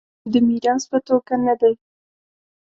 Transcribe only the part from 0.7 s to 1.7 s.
په توګه نه